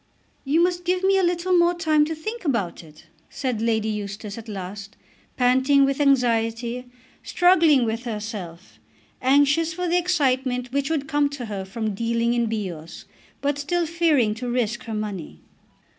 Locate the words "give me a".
0.83-1.23